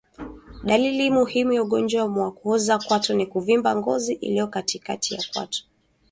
Dalili 0.63 1.11
muhimu 1.11 1.53
ya 1.53 1.63
ugonjwa 1.63 2.05
wa 2.05 2.31
kuoza 2.31 2.77
kwato 2.79 3.13
ni 3.13 3.25
kuvimba 3.25 3.75
ngozi 3.75 4.13
iliyo 4.13 4.47
katikati 4.47 5.13
ya 5.15 5.23
kwato 5.33 5.63